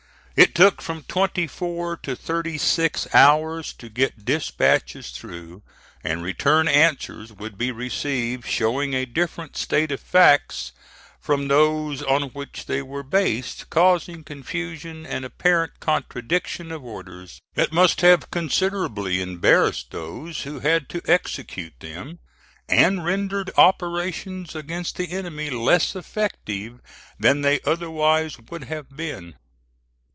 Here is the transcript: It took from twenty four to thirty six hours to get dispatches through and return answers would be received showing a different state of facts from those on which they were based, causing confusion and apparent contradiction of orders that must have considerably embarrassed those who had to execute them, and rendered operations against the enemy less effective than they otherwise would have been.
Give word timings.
It 0.33 0.55
took 0.55 0.81
from 0.81 1.03
twenty 1.03 1.45
four 1.45 1.97
to 1.97 2.15
thirty 2.15 2.57
six 2.57 3.05
hours 3.13 3.73
to 3.73 3.89
get 3.89 4.23
dispatches 4.23 5.11
through 5.11 5.61
and 6.05 6.23
return 6.23 6.69
answers 6.69 7.33
would 7.33 7.57
be 7.57 7.69
received 7.71 8.47
showing 8.47 8.93
a 8.95 9.05
different 9.05 9.57
state 9.57 9.91
of 9.91 9.99
facts 9.99 10.71
from 11.19 11.47
those 11.47 12.01
on 12.01 12.29
which 12.29 12.65
they 12.65 12.81
were 12.81 13.03
based, 13.03 13.69
causing 13.69 14.23
confusion 14.23 15.05
and 15.05 15.25
apparent 15.25 15.73
contradiction 15.81 16.71
of 16.71 16.83
orders 16.83 17.41
that 17.55 17.73
must 17.73 17.99
have 17.99 18.31
considerably 18.31 19.21
embarrassed 19.21 19.91
those 19.91 20.43
who 20.43 20.59
had 20.61 20.87
to 20.89 21.01
execute 21.07 21.77
them, 21.81 22.19
and 22.69 23.05
rendered 23.05 23.51
operations 23.57 24.55
against 24.55 24.95
the 24.95 25.11
enemy 25.11 25.49
less 25.49 25.93
effective 25.93 26.79
than 27.19 27.41
they 27.41 27.59
otherwise 27.65 28.39
would 28.49 28.63
have 28.63 28.89
been. 28.95 29.35